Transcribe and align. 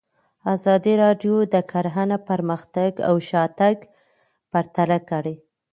ازادي 0.53 0.93
راډیو 1.03 1.35
د 1.53 1.55
کرهنه 1.71 2.17
پرمختګ 2.29 2.91
او 3.07 3.15
شاتګ 3.29 3.77
پرتله 4.51 4.99
کړی. 5.09 5.35